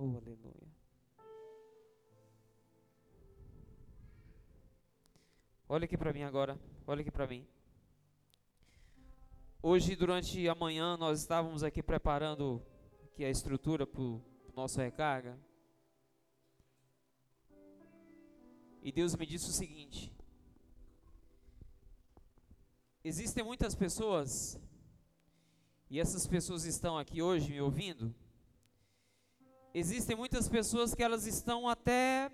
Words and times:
Oh, 0.00 0.16
aleluia. 0.16 0.68
Olha 5.68 5.86
aqui 5.86 5.98
para 5.98 6.12
mim 6.12 6.22
agora. 6.22 6.56
Olha 6.86 7.00
aqui 7.00 7.10
para 7.10 7.26
mim. 7.26 7.44
Hoje, 9.60 9.96
durante 9.96 10.48
a 10.48 10.54
manhã, 10.54 10.96
nós 10.96 11.18
estávamos 11.18 11.64
aqui 11.64 11.82
preparando 11.82 12.62
aqui 13.06 13.24
a 13.24 13.28
estrutura 13.28 13.88
para 13.88 14.00
o 14.00 14.22
nosso 14.54 14.78
recarga. 14.78 15.36
E 18.80 18.92
Deus 18.92 19.16
me 19.16 19.26
disse 19.26 19.50
o 19.50 19.52
seguinte: 19.52 20.14
Existem 23.02 23.42
muitas 23.42 23.74
pessoas, 23.74 24.60
e 25.90 25.98
essas 25.98 26.24
pessoas 26.24 26.64
estão 26.64 26.96
aqui 26.96 27.20
hoje 27.20 27.50
me 27.50 27.60
ouvindo. 27.60 28.14
Existem 29.74 30.16
muitas 30.16 30.48
pessoas 30.48 30.94
que 30.94 31.02
elas 31.02 31.26
estão 31.26 31.68
até 31.68 32.30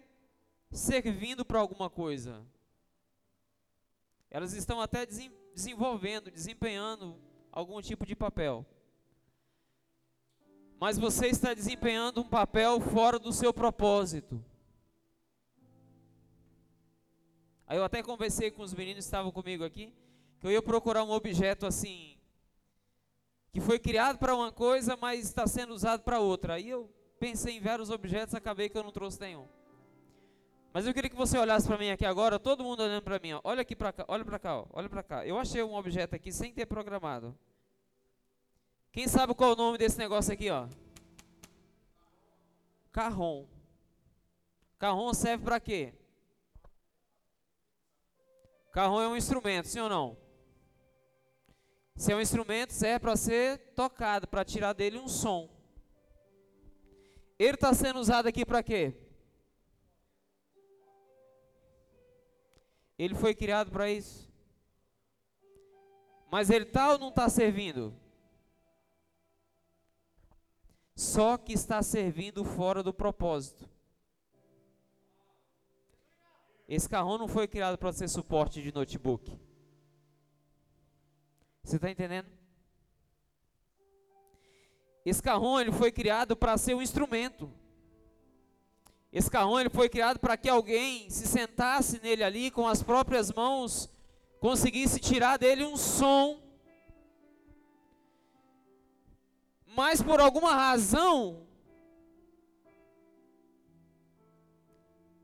servindo 0.70 1.44
para 1.44 1.58
alguma 1.58 1.90
coisa. 1.90 2.44
Elas 4.30 4.52
estão 4.52 4.80
até 4.80 5.06
desenvolvendo, 5.06 6.30
desempenhando 6.30 7.20
algum 7.50 7.80
tipo 7.80 8.06
de 8.06 8.16
papel. 8.16 8.66
Mas 10.80 10.98
você 10.98 11.28
está 11.28 11.54
desempenhando 11.54 12.20
um 12.20 12.28
papel 12.28 12.80
fora 12.80 13.18
do 13.18 13.32
seu 13.32 13.52
propósito. 13.52 14.44
Aí 17.66 17.78
eu 17.78 17.84
até 17.84 18.02
conversei 18.02 18.50
com 18.50 18.62
os 18.62 18.74
meninos 18.74 19.04
que 19.04 19.08
estavam 19.08 19.32
comigo 19.32 19.64
aqui, 19.64 19.92
que 20.40 20.46
eu 20.46 20.50
ia 20.50 20.62
procurar 20.62 21.02
um 21.02 21.10
objeto 21.10 21.64
assim, 21.66 22.16
que 23.52 23.60
foi 23.60 23.78
criado 23.78 24.18
para 24.18 24.34
uma 24.34 24.52
coisa, 24.52 24.96
mas 24.96 25.24
está 25.24 25.46
sendo 25.46 25.72
usado 25.72 26.02
para 26.02 26.20
outra. 26.20 26.54
Aí 26.54 26.68
eu 26.68 26.90
pensei 27.24 27.56
em 27.56 27.60
vários 27.60 27.88
objetos, 27.88 28.34
acabei 28.34 28.68
que 28.68 28.76
eu 28.76 28.82
não 28.82 28.92
trouxe 28.92 29.18
nenhum. 29.18 29.48
Mas 30.74 30.86
eu 30.86 30.92
queria 30.92 31.08
que 31.08 31.16
você 31.16 31.38
olhasse 31.38 31.66
para 31.66 31.78
mim 31.78 31.90
aqui 31.90 32.04
agora, 32.04 32.38
todo 32.38 32.62
mundo 32.62 32.82
olhando 32.82 33.00
para 33.00 33.18
mim, 33.18 33.32
ó. 33.32 33.40
olha 33.42 33.62
aqui 33.62 33.74
para 33.74 33.94
cá, 33.94 34.04
olha 34.08 34.22
para 34.22 34.38
cá, 34.38 34.58
ó. 34.58 34.66
olha 34.70 34.90
para 34.90 35.02
cá. 35.02 35.26
Eu 35.26 35.38
achei 35.38 35.62
um 35.62 35.74
objeto 35.74 36.14
aqui 36.14 36.30
sem 36.30 36.52
ter 36.52 36.66
programado. 36.66 37.34
Quem 38.92 39.08
sabe 39.08 39.34
qual 39.34 39.52
é 39.52 39.52
o 39.54 39.56
nome 39.56 39.78
desse 39.78 39.96
negócio 39.96 40.34
aqui, 40.34 40.50
ó? 40.50 40.68
Carrom. 42.92 43.46
Carrom 44.78 45.14
serve 45.14 45.44
para 45.44 45.58
quê? 45.58 45.94
Carrom 48.70 49.00
é 49.00 49.08
um 49.08 49.16
instrumento, 49.16 49.66
sim 49.66 49.80
ou 49.80 49.88
não? 49.88 50.18
Se 51.96 52.12
é 52.12 52.16
um 52.16 52.20
instrumento, 52.20 52.72
serve 52.72 52.98
para 52.98 53.16
ser 53.16 53.56
tocado, 53.74 54.28
para 54.28 54.44
tirar 54.44 54.74
dele 54.74 54.98
um 54.98 55.08
som. 55.08 55.53
Ele 57.38 57.54
está 57.54 57.74
sendo 57.74 57.98
usado 57.98 58.28
aqui 58.28 58.44
para 58.44 58.62
quê? 58.62 58.94
Ele 62.98 63.14
foi 63.14 63.34
criado 63.34 63.70
para 63.70 63.90
isso. 63.90 64.32
Mas 66.30 66.50
ele 66.50 66.64
está 66.64 66.92
ou 66.92 66.98
não 66.98 67.08
está 67.08 67.28
servindo? 67.28 67.94
Só 70.94 71.36
que 71.36 71.52
está 71.52 71.82
servindo 71.82 72.44
fora 72.44 72.82
do 72.82 72.94
propósito. 72.94 73.68
Esse 76.68 76.88
carrão 76.88 77.18
não 77.18 77.28
foi 77.28 77.46
criado 77.46 77.76
para 77.76 77.92
ser 77.92 78.08
suporte 78.08 78.62
de 78.62 78.72
notebook. 78.72 79.38
Você 81.62 81.76
está 81.76 81.90
entendendo? 81.90 82.28
Esse 85.04 85.22
carrão 85.22 85.60
ele 85.60 85.70
foi 85.70 85.92
criado 85.92 86.34
para 86.34 86.56
ser 86.56 86.74
um 86.74 86.80
instrumento. 86.80 87.52
Esse 89.12 89.30
carrão 89.30 89.60
ele 89.60 89.70
foi 89.70 89.88
criado 89.88 90.18
para 90.18 90.36
que 90.36 90.48
alguém 90.48 91.08
se 91.10 91.26
sentasse 91.26 92.00
nele 92.02 92.24
ali 92.24 92.50
com 92.50 92.66
as 92.66 92.82
próprias 92.82 93.30
mãos, 93.30 93.88
conseguisse 94.40 94.98
tirar 94.98 95.36
dele 95.36 95.64
um 95.64 95.76
som. 95.76 96.42
Mas 99.66 100.02
por 100.02 100.20
alguma 100.20 100.54
razão, 100.54 101.46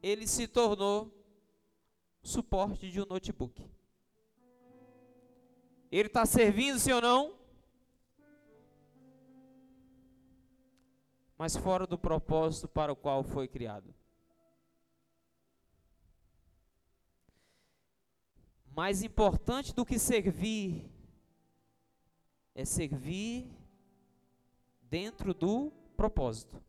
ele 0.03 0.27
se 0.27 0.47
tornou 0.47 1.13
suporte 2.23 2.91
de 2.91 3.01
um 3.01 3.07
notebook. 3.07 3.69
Ele 5.91 6.07
está 6.07 6.25
servindo, 6.25 6.79
sim 6.79 6.93
ou 6.93 7.01
não? 7.01 7.40
Mas 11.41 11.57
fora 11.57 11.87
do 11.87 11.97
propósito 11.97 12.69
para 12.69 12.93
o 12.93 12.97
qual 12.97 13.25
foi 13.25 13.49
criado. 13.49 13.95
Mais 18.77 19.03
importante 19.03 19.75
do 19.75 19.87
que 19.87 19.99
servir 19.99 20.93
é 22.55 22.67
servir 22.67 23.51
dentro 24.83 25.33
do 25.33 25.73
propósito. 25.97 26.63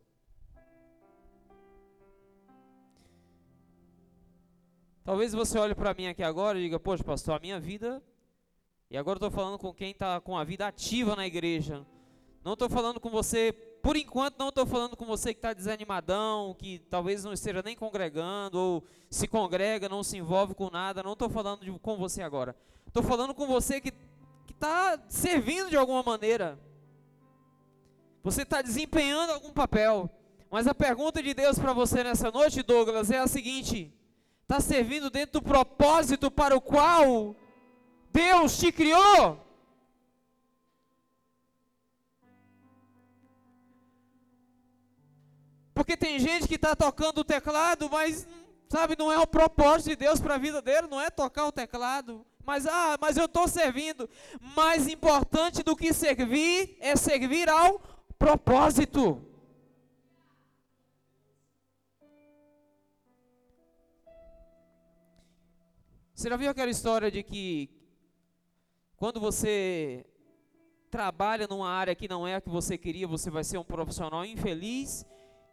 Talvez 5.03 5.33
você 5.33 5.59
olhe 5.59 5.75
para 5.75 5.93
mim 5.93 6.07
aqui 6.07 6.23
agora 6.23 6.57
e 6.57 6.61
diga: 6.61 6.79
Poxa, 6.79 7.03
pastor, 7.03 7.35
a 7.35 7.39
minha 7.39 7.59
vida. 7.59 8.01
E 8.89 8.95
agora 8.97 9.17
estou 9.17 9.31
falando 9.31 9.59
com 9.59 9.73
quem 9.73 9.91
está 9.91 10.21
com 10.21 10.37
a 10.37 10.45
vida 10.45 10.65
ativa 10.65 11.13
na 11.13 11.27
igreja. 11.27 11.85
Não 12.41 12.53
estou 12.53 12.69
falando 12.69 13.01
com 13.01 13.09
você 13.09 13.51
por 13.81 13.95
enquanto 13.95 14.37
não 14.37 14.49
estou 14.49 14.65
falando 14.65 14.95
com 14.95 15.05
você 15.05 15.33
que 15.33 15.39
está 15.39 15.53
desanimadão, 15.53 16.55
que 16.57 16.79
talvez 16.89 17.23
não 17.23 17.33
esteja 17.33 17.61
nem 17.63 17.75
congregando, 17.75 18.57
ou 18.57 18.83
se 19.09 19.27
congrega, 19.27 19.89
não 19.89 20.03
se 20.03 20.17
envolve 20.17 20.53
com 20.53 20.69
nada. 20.69 21.01
Não 21.01 21.13
estou 21.13 21.29
falando 21.29 21.61
de, 21.61 21.71
com 21.79 21.97
você 21.97 22.21
agora. 22.21 22.55
Estou 22.87 23.01
falando 23.01 23.33
com 23.33 23.47
você 23.47 23.81
que 23.81 23.93
está 24.49 24.99
servindo 25.07 25.69
de 25.69 25.77
alguma 25.77 26.03
maneira. 26.03 26.59
Você 28.23 28.43
está 28.43 28.61
desempenhando 28.61 29.31
algum 29.31 29.51
papel. 29.51 30.09
Mas 30.49 30.67
a 30.67 30.75
pergunta 30.75 31.23
de 31.23 31.33
Deus 31.33 31.57
para 31.57 31.73
você 31.73 32.03
nessa 32.03 32.29
noite, 32.29 32.61
Douglas, 32.61 33.09
é 33.09 33.19
a 33.19 33.27
seguinte: 33.27 33.91
está 34.43 34.59
servindo 34.59 35.09
dentro 35.09 35.39
do 35.39 35.41
propósito 35.41 36.29
para 36.29 36.55
o 36.55 36.61
qual 36.61 37.35
Deus 38.11 38.57
te 38.57 38.71
criou? 38.71 39.50
Porque 45.81 45.97
tem 45.97 46.19
gente 46.19 46.47
que 46.47 46.53
está 46.53 46.75
tocando 46.75 47.21
o 47.21 47.23
teclado, 47.23 47.89
mas, 47.89 48.27
sabe, 48.69 48.95
não 48.95 49.11
é 49.11 49.17
o 49.17 49.25
propósito 49.25 49.89
de 49.89 49.95
Deus 49.95 50.19
para 50.19 50.35
a 50.35 50.37
vida 50.37 50.61
dele, 50.61 50.85
não 50.85 51.01
é 51.01 51.09
tocar 51.09 51.47
o 51.47 51.51
teclado. 51.51 52.23
Mas, 52.45 52.67
ah, 52.67 52.99
mas 53.01 53.17
eu 53.17 53.25
estou 53.25 53.47
servindo. 53.47 54.07
Mais 54.55 54.87
importante 54.87 55.63
do 55.63 55.75
que 55.75 55.91
servir 55.91 56.77
é 56.79 56.95
servir 56.95 57.49
ao 57.49 57.81
propósito. 58.19 59.25
Você 66.13 66.29
já 66.29 66.37
viu 66.37 66.51
aquela 66.51 66.69
história 66.69 67.09
de 67.09 67.23
que 67.23 67.71
quando 68.97 69.19
você 69.19 70.05
trabalha 70.91 71.47
numa 71.47 71.71
área 71.71 71.95
que 71.95 72.07
não 72.07 72.27
é 72.27 72.35
a 72.35 72.41
que 72.41 72.51
você 72.51 72.77
queria, 72.77 73.07
você 73.07 73.31
vai 73.31 73.43
ser 73.43 73.57
um 73.57 73.63
profissional 73.63 74.23
infeliz 74.23 75.03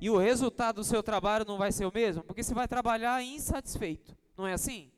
e 0.01 0.09
o 0.09 0.17
resultado 0.17 0.77
do 0.77 0.85
seu 0.85 1.03
trabalho 1.03 1.45
não 1.47 1.59
vai 1.59 1.73
ser 1.73 1.85
o 1.85 1.93
mesmo? 1.93 2.23
Porque 2.23 2.43
você 2.43 2.55
vai 2.55 2.69
trabalhar 2.69 3.23
insatisfeito, 3.23 4.17
não 4.37 4.47
é 4.47 4.53
assim? 4.53 4.91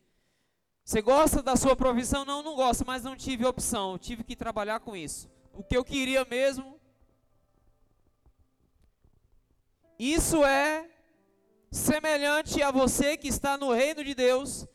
Você 0.84 1.00
gosta 1.00 1.42
da 1.42 1.56
sua 1.56 1.76
profissão? 1.76 2.24
Não, 2.24 2.42
não 2.42 2.56
gosto, 2.56 2.84
mas 2.86 3.04
não 3.04 3.16
tive 3.16 3.46
opção, 3.46 3.96
tive 3.96 4.24
que 4.24 4.34
trabalhar 4.34 4.80
com 4.80 4.96
isso. 4.96 5.30
O 5.52 5.62
que 5.62 5.76
eu 5.76 5.84
queria 5.84 6.24
mesmo. 6.24 6.80
Isso 9.98 10.44
é 10.44 10.88
semelhante 11.70 12.62
a 12.62 12.70
você 12.70 13.16
que 13.16 13.28
está 13.28 13.56
no 13.56 13.72
reino 13.72 14.03
de 14.03 14.14
Deus, 14.14 14.66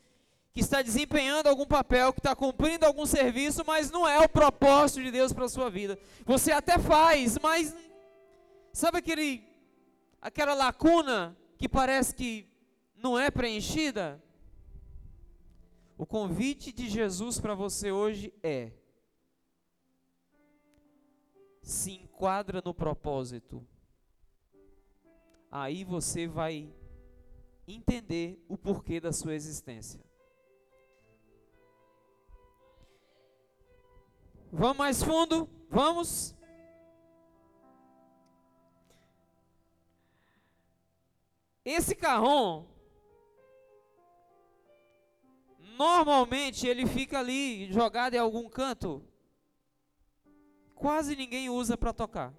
que 0.54 0.60
está 0.60 0.80
desempenhando 0.80 1.48
algum 1.48 1.66
papel, 1.66 2.12
que 2.12 2.20
está 2.20 2.34
cumprindo 2.34 2.86
algum 2.86 3.04
serviço, 3.04 3.62
mas 3.66 3.90
não 3.90 4.08
é 4.08 4.18
o 4.20 4.28
propósito 4.28 5.02
de 5.02 5.10
Deus 5.10 5.32
para 5.32 5.44
a 5.44 5.48
sua 5.50 5.68
vida. 5.68 5.98
Você 6.24 6.50
até 6.50 6.78
faz, 6.78 7.36
mas 7.38 7.76
sabe 8.72 8.98
aquele 8.98 9.44
aquela 10.20 10.54
lacuna 10.54 11.36
que 11.58 11.68
parece 11.68 12.14
que 12.14 12.48
não 12.96 13.18
é 13.18 13.30
preenchida? 13.30 14.22
O 15.98 16.04
convite 16.04 16.72
de 16.72 16.88
Jesus 16.88 17.40
para 17.40 17.54
você 17.54 17.90
hoje 17.90 18.32
é: 18.42 18.72
se 21.62 21.92
enquadra 21.92 22.62
no 22.64 22.74
propósito. 22.74 23.66
Aí 25.50 25.84
você 25.84 26.26
vai 26.26 26.70
entender 27.66 28.44
o 28.46 28.58
porquê 28.58 29.00
da 29.00 29.12
sua 29.12 29.34
existência. 29.34 30.04
Vamos 34.52 34.76
mais 34.76 35.02
fundo? 35.02 35.48
Vamos? 35.68 36.35
Esse 41.66 41.96
carrão, 41.96 42.64
normalmente 45.76 46.64
ele 46.64 46.86
fica 46.86 47.18
ali 47.18 47.72
jogado 47.72 48.14
em 48.14 48.18
algum 48.18 48.48
canto. 48.48 49.04
Quase 50.76 51.16
ninguém 51.16 51.50
usa 51.50 51.76
para 51.76 51.92
tocar. 51.92 52.32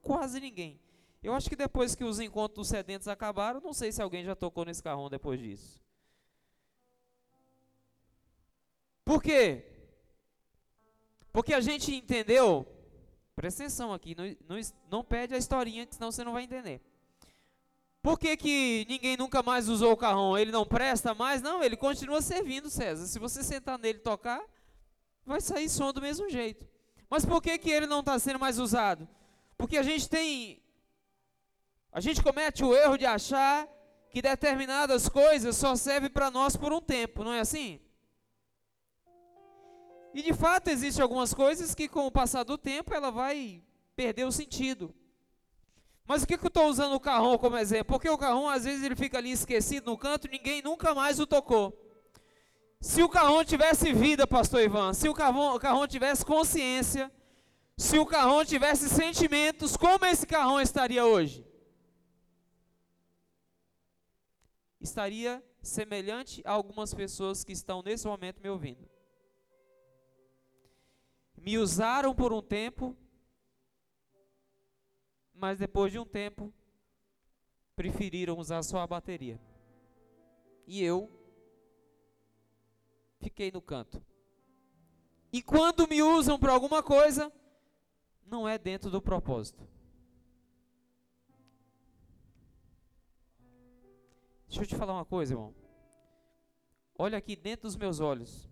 Quase 0.00 0.38
ninguém. 0.38 0.80
Eu 1.20 1.34
acho 1.34 1.50
que 1.50 1.56
depois 1.56 1.96
que 1.96 2.04
os 2.04 2.20
encontros 2.20 2.68
sedentos 2.68 3.08
acabaram, 3.08 3.60
não 3.60 3.72
sei 3.72 3.90
se 3.90 4.00
alguém 4.00 4.24
já 4.24 4.36
tocou 4.36 4.64
nesse 4.64 4.80
carrão 4.80 5.10
depois 5.10 5.40
disso. 5.40 5.82
Por 9.04 9.20
quê? 9.20 9.64
Porque 11.32 11.52
a 11.52 11.60
gente 11.60 11.92
entendeu, 11.92 12.64
presta 13.34 13.64
atenção 13.64 13.92
aqui, 13.92 14.14
não, 14.14 14.24
não, 14.48 14.62
não 14.88 15.04
pede 15.04 15.34
a 15.34 15.38
historinha, 15.38 15.84
senão 15.90 16.12
você 16.12 16.22
não 16.22 16.32
vai 16.32 16.44
entender. 16.44 16.80
Por 18.02 18.18
que, 18.18 18.36
que 18.36 18.86
ninguém 18.88 19.16
nunca 19.16 19.42
mais 19.42 19.68
usou 19.68 19.92
o 19.92 19.96
carrão? 19.96 20.38
Ele 20.38 20.52
não 20.52 20.64
presta 20.64 21.14
mais? 21.14 21.42
Não, 21.42 21.62
ele 21.62 21.76
continua 21.76 22.22
servindo, 22.22 22.70
César. 22.70 23.06
Se 23.06 23.18
você 23.18 23.42
sentar 23.42 23.78
nele 23.78 23.98
e 23.98 24.02
tocar, 24.02 24.40
vai 25.26 25.40
sair 25.40 25.68
som 25.68 25.92
do 25.92 26.00
mesmo 26.00 26.28
jeito. 26.28 26.66
Mas 27.10 27.24
por 27.24 27.42
que, 27.42 27.58
que 27.58 27.70
ele 27.70 27.86
não 27.86 28.00
está 28.00 28.18
sendo 28.18 28.38
mais 28.38 28.58
usado? 28.58 29.08
Porque 29.56 29.76
a 29.76 29.82
gente 29.82 30.08
tem. 30.08 30.62
A 31.92 32.00
gente 32.00 32.22
comete 32.22 32.64
o 32.64 32.74
erro 32.74 32.96
de 32.96 33.06
achar 33.06 33.68
que 34.10 34.22
determinadas 34.22 35.08
coisas 35.08 35.56
só 35.56 35.74
servem 35.74 36.10
para 36.10 36.30
nós 36.30 36.56
por 36.56 36.72
um 36.72 36.80
tempo, 36.80 37.24
não 37.24 37.32
é 37.32 37.40
assim? 37.40 37.80
E 40.14 40.22
de 40.22 40.32
fato 40.32 40.68
existem 40.68 41.02
algumas 41.02 41.34
coisas 41.34 41.74
que 41.74 41.88
com 41.88 42.06
o 42.06 42.10
passar 42.10 42.42
do 42.42 42.56
tempo 42.56 42.94
ela 42.94 43.10
vai 43.10 43.62
perder 43.94 44.24
o 44.24 44.32
sentido. 44.32 44.94
Mas 46.08 46.22
o 46.22 46.26
que, 46.26 46.38
que 46.38 46.44
eu 46.44 46.48
estou 46.48 46.66
usando 46.66 46.94
o 46.94 47.00
carrão 47.00 47.36
como 47.36 47.56
exemplo? 47.56 47.84
Porque 47.84 48.08
o 48.08 48.16
carrão 48.16 48.48
às 48.48 48.64
vezes 48.64 48.82
ele 48.82 48.96
fica 48.96 49.18
ali 49.18 49.30
esquecido 49.30 49.90
no 49.90 49.98
canto, 49.98 50.26
ninguém 50.26 50.62
nunca 50.62 50.94
mais 50.94 51.20
o 51.20 51.26
tocou. 51.26 51.78
Se 52.80 53.02
o 53.02 53.08
carrão 53.08 53.44
tivesse 53.44 53.92
vida, 53.92 54.26
pastor 54.26 54.62
Ivan, 54.62 54.94
se 54.94 55.08
o 55.08 55.14
carrão, 55.14 55.54
o 55.54 55.60
carrão 55.60 55.86
tivesse 55.86 56.24
consciência, 56.24 57.12
se 57.76 57.98
o 57.98 58.06
carrão 58.06 58.44
tivesse 58.44 58.88
sentimentos, 58.88 59.76
como 59.76 60.06
esse 60.06 60.26
carrão 60.26 60.58
estaria 60.60 61.04
hoje? 61.04 61.46
Estaria 64.80 65.44
semelhante 65.60 66.40
a 66.44 66.52
algumas 66.52 66.94
pessoas 66.94 67.44
que 67.44 67.52
estão 67.52 67.82
nesse 67.82 68.06
momento 68.06 68.40
me 68.40 68.48
ouvindo 68.48 68.88
me 71.40 71.58
usaram 71.58 72.14
por 72.14 72.32
um 72.32 72.42
tempo, 72.42 72.96
mas 75.38 75.58
depois 75.58 75.92
de 75.92 75.98
um 75.98 76.04
tempo 76.04 76.52
preferiram 77.76 78.36
usar 78.38 78.62
só 78.62 78.80
a 78.80 78.86
bateria. 78.86 79.40
E 80.66 80.82
eu 80.82 81.10
fiquei 83.20 83.50
no 83.52 83.62
canto. 83.62 84.02
E 85.32 85.40
quando 85.40 85.86
me 85.86 86.02
usam 86.02 86.38
para 86.38 86.52
alguma 86.52 86.82
coisa, 86.82 87.32
não 88.26 88.48
é 88.48 88.58
dentro 88.58 88.90
do 88.90 89.00
propósito. 89.00 89.66
Deixa 94.48 94.62
eu 94.62 94.66
te 94.66 94.74
falar 94.74 94.94
uma 94.94 95.04
coisa, 95.04 95.34
irmão. 95.34 95.54
Olha 96.98 97.16
aqui 97.16 97.36
dentro 97.36 97.68
dos 97.68 97.76
meus 97.76 98.00
olhos. 98.00 98.50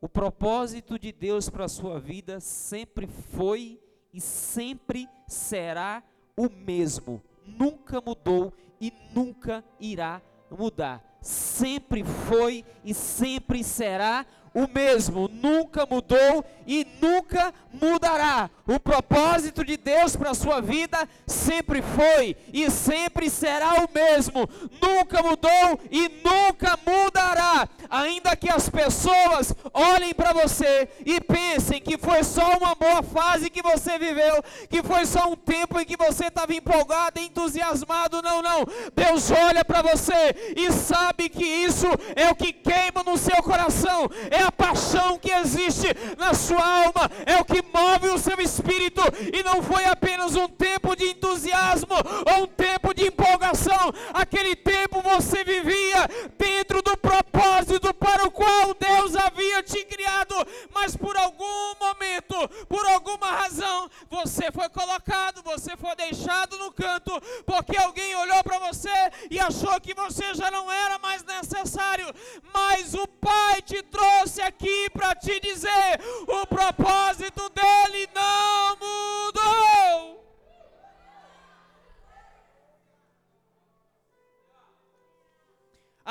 O 0.00 0.08
propósito 0.08 0.98
de 0.98 1.10
Deus 1.10 1.50
para 1.50 1.64
a 1.64 1.68
sua 1.68 1.98
vida 1.98 2.38
sempre 2.38 3.06
foi 3.06 3.79
e 4.12 4.20
sempre 4.20 5.08
será 5.26 6.02
o 6.36 6.48
mesmo. 6.48 7.22
Nunca 7.46 8.00
mudou 8.00 8.52
e 8.80 8.92
nunca 9.14 9.64
irá 9.78 10.22
mudar. 10.50 11.18
Sempre 11.20 12.02
foi 12.02 12.64
e 12.84 12.94
sempre 12.94 13.62
será 13.62 14.24
o 14.54 14.66
mesmo, 14.72 15.28
nunca 15.28 15.86
mudou 15.86 16.44
e 16.66 16.86
nunca 17.00 17.52
mudará. 17.72 18.50
O 18.66 18.78
propósito 18.78 19.64
de 19.64 19.76
Deus 19.76 20.14
para 20.14 20.30
a 20.30 20.34
sua 20.34 20.60
vida 20.60 21.08
sempre 21.26 21.82
foi 21.82 22.36
e 22.52 22.70
sempre 22.70 23.28
será 23.28 23.74
o 23.84 23.88
mesmo, 23.92 24.48
nunca 24.80 25.22
mudou 25.22 25.80
e 25.90 26.08
nunca 26.22 26.78
mudará. 26.86 27.68
Ainda 27.88 28.36
que 28.36 28.48
as 28.48 28.68
pessoas 28.68 29.52
olhem 29.72 30.14
para 30.14 30.32
você 30.32 30.88
e 31.04 31.20
pensem 31.20 31.80
que 31.80 31.98
foi 31.98 32.22
só 32.22 32.56
uma 32.56 32.74
boa 32.74 33.02
fase 33.02 33.50
que 33.50 33.62
você 33.62 33.98
viveu, 33.98 34.42
que 34.68 34.82
foi 34.82 35.04
só 35.06 35.28
um 35.28 35.36
tempo 35.36 35.80
em 35.80 35.84
que 35.84 35.96
você 35.96 36.26
estava 36.26 36.54
empolgado, 36.54 37.18
entusiasmado, 37.18 38.22
não, 38.22 38.40
não. 38.40 38.64
Deus 38.94 39.30
olha 39.30 39.64
para 39.64 39.82
você 39.82 40.54
e 40.56 40.70
sabe 40.72 41.28
que 41.28 41.44
isso 41.44 41.86
é 42.14 42.30
o 42.30 42.36
que 42.36 42.52
queima 42.52 43.02
no 43.02 43.16
seu 43.16 43.42
coração, 43.42 44.08
é 44.30 44.39
é 44.40 44.44
a 44.44 44.52
paixão 44.52 45.18
que 45.18 45.30
existe 45.30 45.88
na 46.18 46.34
sua 46.34 46.64
alma, 46.84 47.10
é 47.26 47.36
o 47.36 47.44
que 47.44 47.62
move 47.62 48.08
o 48.08 48.18
seu 48.18 48.40
espírito, 48.40 49.02
e 49.32 49.42
não 49.42 49.62
foi 49.62 49.84
apenas 49.84 50.34
um 50.34 50.48
tempo 50.48 50.96
de 50.96 51.04
entusiasmo 51.04 51.94
ou 52.34 52.44
um 52.44 52.46
tempo 52.46 52.79
de 52.94 53.06
empolgação, 53.06 53.92
aquele 54.12 54.54
tempo 54.56 55.02
você 55.02 55.44
vivia 55.44 56.08
dentro 56.38 56.82
do 56.82 56.96
propósito 56.96 57.92
para 57.94 58.26
o 58.26 58.30
qual 58.30 58.74
Deus 58.74 59.16
havia 59.16 59.62
te 59.62 59.84
criado, 59.84 60.34
mas 60.72 60.96
por 60.96 61.16
algum 61.16 61.74
momento, 61.78 62.36
por 62.68 62.84
alguma 62.86 63.30
razão, 63.32 63.90
você 64.08 64.50
foi 64.52 64.68
colocado, 64.68 65.42
você 65.42 65.76
foi 65.76 65.94
deixado 65.96 66.58
no 66.58 66.72
canto, 66.72 67.12
porque 67.44 67.76
alguém 67.76 68.14
olhou 68.16 68.42
para 68.42 68.58
você 68.58 69.10
e 69.30 69.38
achou 69.38 69.80
que 69.80 69.94
você 69.94 70.34
já 70.34 70.50
não 70.50 70.70
era 70.70 70.98
mais 70.98 71.24
necessário, 71.24 72.06
mas 72.52 72.94
o 72.94 73.06
Pai 73.06 73.60
te 73.62 73.82
trouxe 73.82 74.40
aqui 74.40 74.88
para 74.90 75.14
te 75.14 75.38
dizer: 75.40 76.00
o 76.26 76.46
propósito 76.46 77.50
dele 77.50 78.08
não 78.14 78.76
mudou. 78.76 80.19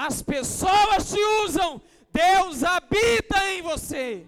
As 0.07 0.21
pessoas 0.21 1.09
te 1.11 1.19
usam, 1.43 1.81
Deus 2.09 2.63
habita 2.63 3.37
em 3.51 3.61
você. 3.61 4.25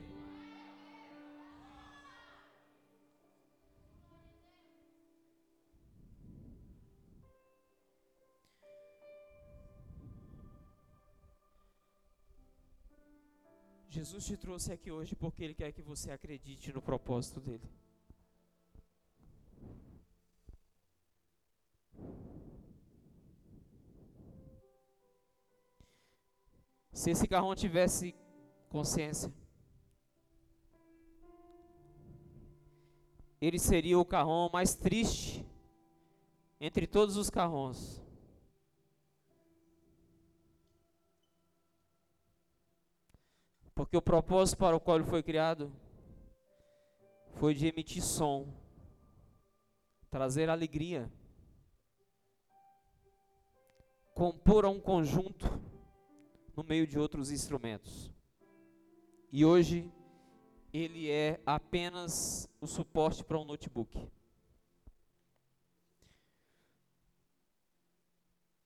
Jesus 13.89 14.25
te 14.25 14.35
trouxe 14.35 14.73
aqui 14.73 14.91
hoje 14.91 15.15
porque 15.15 15.41
Ele 15.41 15.53
quer 15.53 15.71
que 15.71 15.81
você 15.81 16.11
acredite 16.11 16.73
no 16.73 16.81
propósito 16.81 17.39
dele. 17.39 17.69
Se 27.01 27.09
esse 27.09 27.27
carrão 27.27 27.55
tivesse 27.55 28.13
consciência, 28.69 29.33
ele 33.41 33.57
seria 33.57 33.97
o 33.97 34.05
carrão 34.05 34.51
mais 34.53 34.75
triste 34.75 35.43
entre 36.59 36.85
todos 36.85 37.17
os 37.17 37.27
carrões. 37.27 37.99
Porque 43.73 43.97
o 43.97 44.01
propósito 44.01 44.59
para 44.59 44.75
o 44.75 44.79
qual 44.79 44.97
ele 44.97 45.09
foi 45.09 45.23
criado 45.23 45.73
foi 47.31 47.55
de 47.55 47.65
emitir 47.65 48.03
som, 48.03 48.53
trazer 50.11 50.51
alegria, 50.51 51.11
compor 54.13 54.67
um 54.67 54.79
conjunto 54.79 55.70
no 56.61 56.67
meio 56.67 56.85
de 56.85 56.99
outros 56.99 57.31
instrumentos. 57.31 58.11
E 59.31 59.43
hoje 59.43 59.91
ele 60.71 61.09
é 61.09 61.41
apenas 61.43 62.47
o 62.61 62.67
suporte 62.67 63.23
para 63.23 63.39
um 63.39 63.43
notebook. 63.43 64.07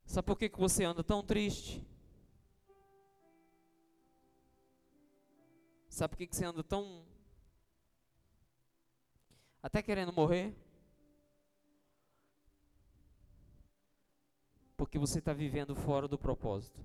Sabe 0.05 0.25
por 0.25 0.37
que, 0.37 0.49
que 0.49 0.59
você 0.59 0.83
anda 0.83 1.03
tão 1.03 1.23
triste? 1.23 1.81
Sabe 5.87 6.11
por 6.11 6.17
que, 6.17 6.27
que 6.27 6.35
você 6.35 6.43
anda 6.43 6.63
tão. 6.63 7.05
até 9.63 9.81
querendo 9.81 10.11
morrer? 10.11 10.53
Porque 14.75 14.99
você 14.99 15.19
está 15.19 15.31
vivendo 15.31 15.73
fora 15.73 16.09
do 16.09 16.17
propósito. 16.17 16.83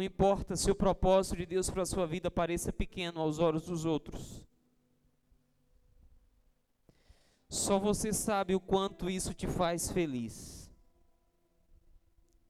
Não 0.00 0.04
importa 0.06 0.56
se 0.56 0.70
o 0.70 0.74
propósito 0.74 1.36
de 1.36 1.44
Deus 1.44 1.68
para 1.68 1.82
a 1.82 1.86
sua 1.86 2.06
vida 2.06 2.30
pareça 2.30 2.72
pequeno 2.72 3.20
aos 3.20 3.38
olhos 3.38 3.66
dos 3.66 3.84
outros. 3.84 4.48
Só 7.50 7.78
você 7.78 8.10
sabe 8.10 8.54
o 8.54 8.60
quanto 8.60 9.10
isso 9.10 9.34
te 9.34 9.46
faz 9.46 9.92
feliz. 9.92 10.72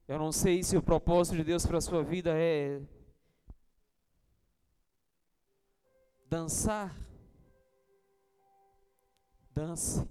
Eu 0.07 0.17
não 0.17 0.31
sei 0.31 0.63
se 0.63 0.77
o 0.77 0.83
propósito 0.83 1.39
de 1.39 1.43
Deus 1.43 1.67
para 1.67 1.79
a 1.79 1.81
sua 1.81 2.05
vida 2.05 2.31
é 2.33 2.81
dançar. 6.27 6.95
Dance. 9.53 10.09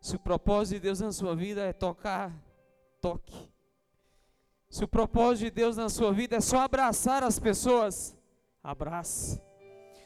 Se 0.00 0.16
o 0.16 0.18
propósito 0.18 0.76
de 0.76 0.80
Deus 0.80 1.00
na 1.00 1.12
sua 1.12 1.36
vida 1.36 1.60
é 1.60 1.74
tocar, 1.74 2.32
toque. 3.02 3.54
Se 4.68 4.84
o 4.84 4.88
propósito 4.88 5.44
de 5.44 5.50
Deus 5.50 5.76
na 5.76 5.88
sua 5.88 6.12
vida 6.12 6.36
é 6.36 6.40
só 6.40 6.60
abraçar 6.60 7.22
as 7.22 7.38
pessoas, 7.38 8.16
abrace. 8.62 9.40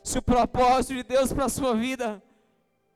Se 0.02 0.18
o 0.18 0.22
propósito 0.22 0.94
de 0.94 1.02
Deus 1.02 1.32
para 1.32 1.46
a 1.46 1.48
sua 1.48 1.74
vida 1.74 2.22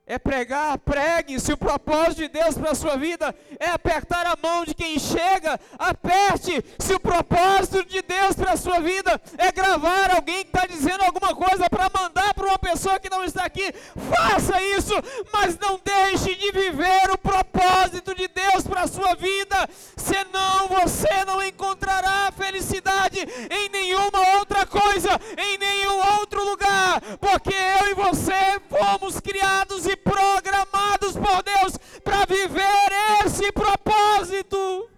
é 0.07 0.19
pregar, 0.19 0.77
pregue. 0.79 1.39
Se 1.39 1.51
o 1.51 1.57
propósito 1.57 2.17
de 2.17 2.27
Deus 2.27 2.55
para 2.55 2.71
a 2.71 2.75
sua 2.75 2.95
vida 2.95 3.35
é 3.59 3.69
apertar 3.69 4.25
a 4.27 4.37
mão 4.41 4.63
de 4.63 4.75
quem 4.75 4.99
chega, 4.99 5.59
aperte. 5.79 6.63
Se 6.77 6.93
o 6.93 6.99
propósito 6.99 7.83
de 7.85 8.01
Deus 8.03 8.35
para 8.35 8.51
a 8.51 8.57
sua 8.57 8.79
vida 8.79 9.19
é 9.37 9.51
gravar 9.51 10.11
alguém 10.11 10.43
que 10.43 10.55
está 10.55 10.67
dizendo 10.67 11.03
alguma 11.03 11.33
coisa 11.35 11.67
para 11.69 11.89
mandar 11.89 12.33
para 12.33 12.45
uma 12.45 12.59
pessoa 12.59 12.99
que 12.99 13.09
não 13.09 13.23
está 13.23 13.45
aqui, 13.45 13.73
faça 14.11 14.61
isso, 14.61 14.93
mas 15.33 15.57
não 15.57 15.79
deixe 15.83 16.35
de 16.35 16.51
viver 16.51 17.09
o 17.11 17.17
propósito 17.17 18.13
de 18.13 18.27
Deus 18.27 18.67
para 18.67 18.81
a 18.81 18.87
sua 18.87 19.15
vida, 19.15 19.67
senão 19.97 20.67
você 20.67 21.25
não 21.25 21.41
encontrará 21.43 22.31
felicidade 22.37 23.19
em 23.49 23.69
nenhuma 23.69 24.37
outra 24.37 24.65
coisa, 24.65 25.09
em 25.37 25.57
nenhum 25.57 26.19
outro 26.19 26.43
lugar, 26.43 27.01
porque 27.19 27.53
eu 27.53 27.91
e 27.91 27.93
você 27.95 28.61
fomos 28.69 29.19
criados 29.19 29.87
e 29.87 29.94
programados 29.95 31.13
por 31.13 31.43
Deus 31.43 31.77
para 32.03 32.25
viver 32.25 33.25
esse 33.25 33.51
propósito. 33.51 34.89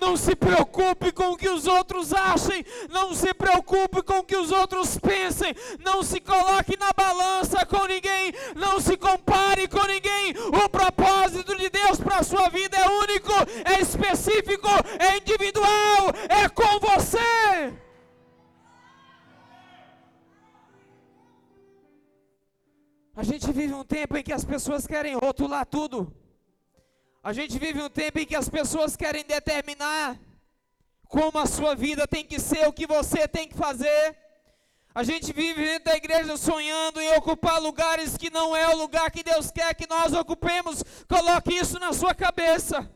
Não 0.00 0.16
se 0.16 0.36
preocupe 0.36 1.12
com 1.12 1.30
o 1.30 1.36
que 1.36 1.48
os 1.48 1.66
outros 1.66 2.12
achem, 2.12 2.64
não 2.90 3.14
se 3.14 3.32
preocupe 3.32 4.02
com 4.02 4.18
o 4.18 4.24
que 4.24 4.36
os 4.36 4.50
outros 4.50 4.98
pensem, 4.98 5.54
não 5.82 6.02
se 6.02 6.20
coloque 6.20 6.76
na 6.78 6.92
balança 6.92 7.64
com 7.64 7.86
ninguém, 7.86 8.34
não 8.54 8.78
se 8.80 8.96
compare 8.98 9.66
com 9.66 9.82
ninguém. 9.84 10.34
O 10.62 10.68
propósito 10.68 11.56
de 11.56 11.70
Deus 11.70 11.98
para 11.98 12.18
a 12.18 12.22
sua 12.22 12.48
vida 12.50 12.76
é 12.76 12.86
único, 12.86 13.32
é 13.64 13.80
específico, 13.80 14.68
é 14.98 15.16
individual, 15.16 16.12
é 16.28 16.48
com 16.50 16.78
você. 16.80 17.83
A 23.16 23.22
gente 23.22 23.52
vive 23.52 23.72
um 23.72 23.84
tempo 23.84 24.16
em 24.16 24.24
que 24.24 24.32
as 24.32 24.44
pessoas 24.44 24.88
querem 24.88 25.14
rotular 25.14 25.64
tudo. 25.64 26.12
A 27.22 27.32
gente 27.32 27.58
vive 27.58 27.80
um 27.80 27.88
tempo 27.88 28.18
em 28.18 28.26
que 28.26 28.34
as 28.34 28.48
pessoas 28.48 28.96
querem 28.96 29.24
determinar 29.24 30.18
como 31.08 31.38
a 31.38 31.46
sua 31.46 31.76
vida 31.76 32.08
tem 32.08 32.24
que 32.24 32.40
ser, 32.40 32.66
o 32.66 32.72
que 32.72 32.88
você 32.88 33.28
tem 33.28 33.48
que 33.48 33.54
fazer. 33.54 34.16
A 34.92 35.04
gente 35.04 35.32
vive 35.32 35.62
dentro 35.64 35.84
da 35.84 35.96
igreja 35.96 36.36
sonhando 36.36 37.00
em 37.00 37.16
ocupar 37.16 37.60
lugares 37.60 38.16
que 38.16 38.30
não 38.30 38.54
é 38.54 38.68
o 38.74 38.76
lugar 38.76 39.10
que 39.12 39.22
Deus 39.22 39.48
quer 39.48 39.74
que 39.74 39.88
nós 39.88 40.12
ocupemos. 40.12 40.82
Coloque 41.08 41.54
isso 41.54 41.78
na 41.78 41.92
sua 41.92 42.14
cabeça. 42.14 42.90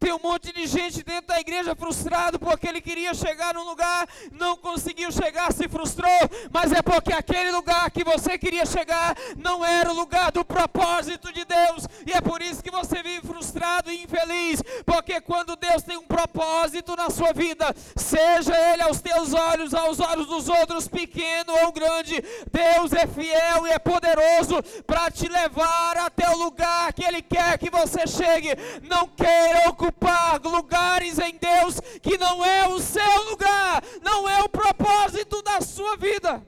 Tem 0.00 0.12
um 0.12 0.20
monte 0.22 0.52
de 0.52 0.64
gente 0.66 1.02
dentro 1.02 1.26
da 1.26 1.40
igreja 1.40 1.74
frustrado 1.74 2.38
porque 2.38 2.68
ele 2.68 2.80
queria 2.80 3.12
chegar 3.14 3.52
num 3.52 3.64
lugar, 3.64 4.06
não 4.30 4.56
conseguiu 4.56 5.10
chegar, 5.10 5.52
se 5.52 5.68
frustrou, 5.68 6.08
mas 6.52 6.70
é 6.70 6.80
porque 6.80 7.12
aquele 7.12 7.50
lugar 7.50 7.90
que 7.90 8.04
você 8.04 8.38
queria 8.38 8.64
chegar 8.64 9.16
não 9.36 9.64
era 9.64 9.90
o 9.90 9.94
lugar 9.94 10.30
do 10.30 10.44
propósito 10.44 11.32
de 11.32 11.44
Deus, 11.44 11.86
e 12.06 12.12
é 12.12 12.20
por 12.20 12.40
isso 12.40 12.62
que 12.62 12.70
você 12.70 13.02
vive 13.02 13.26
frustrado 13.26 13.90
e 13.90 14.04
infeliz, 14.04 14.62
porque 14.86 15.20
quando 15.20 15.56
Deus 15.56 15.82
tem 15.82 15.96
um 15.96 16.06
propósito 16.06 16.94
na 16.94 17.10
sua 17.10 17.32
vida, 17.32 17.74
seja 17.96 18.56
ele 18.72 18.82
aos 18.82 19.00
teus 19.00 19.34
olhos, 19.34 19.74
aos 19.74 19.98
olhos 19.98 20.28
dos 20.28 20.48
outros, 20.48 20.86
pequeno 20.86 21.52
ou 21.64 21.72
grande, 21.72 22.22
Deus 22.52 22.92
é 22.92 23.06
fiel 23.06 23.66
e 23.66 23.70
é 23.70 23.78
poderoso 23.80 24.62
para 24.86 25.10
te 25.10 25.28
levar 25.28 25.96
até 25.96 26.30
o 26.30 26.38
lugar 26.38 26.92
que 26.92 27.04
Ele 27.04 27.20
quer 27.20 27.58
que 27.58 27.70
você 27.70 28.06
chegue. 28.06 28.50
Não 28.82 29.08
queira 29.08 29.68
ocupar 29.68 29.87
ocupar 29.88 30.40
lugares 30.42 31.18
em 31.18 31.36
Deus 31.36 31.80
que 32.02 32.18
não 32.18 32.44
é 32.44 32.68
o 32.68 32.78
seu 32.80 33.30
lugar, 33.30 33.82
não 34.02 34.28
é 34.28 34.42
o 34.42 34.48
propósito 34.48 35.42
da 35.42 35.60
sua 35.60 35.96
vida. 35.96 36.46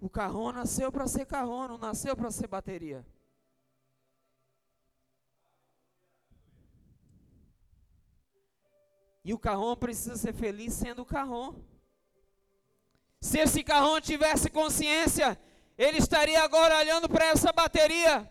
O 0.00 0.08
carrão 0.08 0.50
nasceu 0.50 0.90
para 0.90 1.06
ser 1.06 1.26
carrão, 1.26 1.68
não 1.68 1.78
nasceu 1.78 2.16
para 2.16 2.30
ser 2.30 2.46
bateria. 2.46 3.06
E 9.22 9.34
o 9.34 9.38
carrão 9.38 9.76
precisa 9.76 10.16
ser 10.16 10.32
feliz 10.32 10.72
sendo 10.72 11.02
o 11.02 11.06
carrão. 11.06 11.62
Se 13.20 13.38
esse 13.38 13.62
carrão 13.62 14.00
tivesse 14.00 14.48
consciência 14.48 15.38
ele 15.80 15.96
estaria 15.96 16.42
agora 16.42 16.76
olhando 16.76 17.08
para 17.08 17.24
essa 17.24 17.50
bateria, 17.52 18.30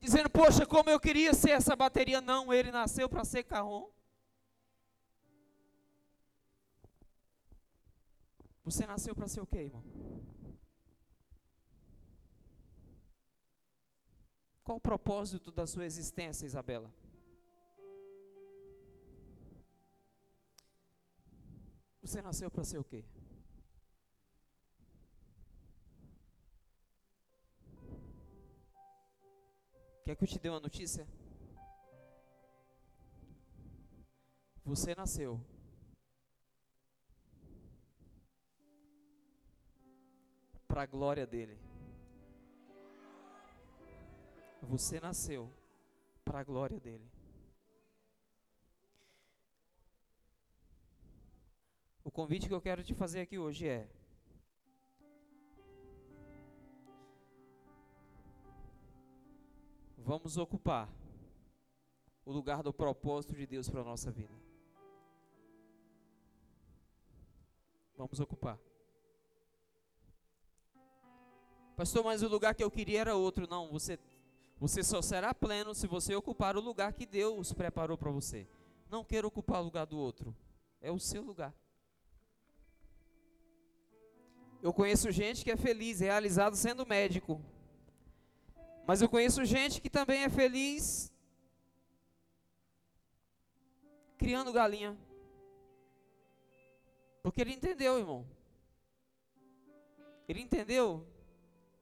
dizendo: 0.00 0.30
Poxa, 0.30 0.64
como 0.64 0.88
eu 0.88 1.00
queria 1.00 1.34
ser 1.34 1.50
essa 1.50 1.74
bateria. 1.74 2.20
Não, 2.20 2.52
ele 2.52 2.70
nasceu 2.70 3.08
para 3.08 3.24
ser 3.24 3.42
carrom. 3.42 3.90
Você 8.62 8.86
nasceu 8.86 9.12
para 9.12 9.26
ser 9.26 9.40
o 9.40 9.46
quê, 9.46 9.62
irmão? 9.62 9.82
Qual 14.62 14.78
o 14.78 14.80
propósito 14.80 15.50
da 15.50 15.66
sua 15.66 15.84
existência, 15.84 16.46
Isabela? 16.46 16.94
Você 22.02 22.22
nasceu 22.22 22.48
para 22.50 22.62
ser 22.62 22.78
o 22.78 22.84
quê? 22.84 23.04
Quer 30.08 30.16
que 30.16 30.24
eu 30.24 30.28
te 30.28 30.38
dê 30.38 30.48
uma 30.48 30.58
notícia? 30.58 31.06
Você 34.64 34.94
nasceu. 34.94 35.38
Para 40.66 40.84
a 40.84 40.86
glória 40.86 41.26
dele. 41.26 41.58
Você 44.62 44.98
nasceu 44.98 45.52
para 46.24 46.38
a 46.40 46.42
glória 46.42 46.80
dele. 46.80 47.06
O 52.02 52.10
convite 52.10 52.48
que 52.48 52.54
eu 52.54 52.62
quero 52.62 52.82
te 52.82 52.94
fazer 52.94 53.20
aqui 53.20 53.38
hoje 53.38 53.68
é: 53.68 53.86
vamos 60.08 60.38
ocupar 60.38 60.88
o 62.24 62.32
lugar 62.32 62.62
do 62.62 62.72
propósito 62.72 63.34
de 63.34 63.46
Deus 63.46 63.68
para 63.68 63.82
a 63.82 63.84
nossa 63.84 64.10
vida. 64.10 64.32
Vamos 67.94 68.18
ocupar. 68.18 68.58
Pastor, 71.76 72.02
mas 72.02 72.22
o 72.22 72.28
lugar 72.28 72.54
que 72.54 72.64
eu 72.64 72.70
queria 72.70 73.02
era 73.02 73.16
outro. 73.16 73.46
Não, 73.46 73.68
você, 73.68 73.98
você 74.58 74.82
só 74.82 75.02
será 75.02 75.34
pleno 75.34 75.74
se 75.74 75.86
você 75.86 76.14
ocupar 76.14 76.56
o 76.56 76.60
lugar 76.60 76.94
que 76.94 77.04
Deus 77.04 77.52
preparou 77.52 77.98
para 77.98 78.10
você. 78.10 78.48
Não 78.88 79.04
queira 79.04 79.26
ocupar 79.26 79.60
o 79.60 79.64
lugar 79.64 79.84
do 79.84 79.98
outro. 79.98 80.34
É 80.80 80.90
o 80.90 80.98
seu 80.98 81.22
lugar. 81.22 81.54
Eu 84.62 84.72
conheço 84.72 85.10
gente 85.10 85.44
que 85.44 85.50
é 85.50 85.56
feliz, 85.56 86.00
realizado 86.00 86.56
sendo 86.56 86.86
médico. 86.86 87.42
Mas 88.88 89.02
eu 89.02 89.08
conheço 89.10 89.44
gente 89.44 89.82
que 89.82 89.90
também 89.90 90.24
é 90.24 90.30
feliz 90.30 91.12
criando 94.16 94.50
galinha. 94.50 94.96
Porque 97.22 97.42
ele 97.42 97.52
entendeu, 97.52 97.98
irmão. 97.98 98.26
Ele 100.26 100.40
entendeu 100.40 101.06